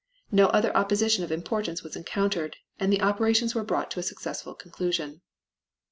[0.31, 4.55] No other opposition of importance was encountered, and the operations were brought to a successful
[4.55, 5.21] conclusion.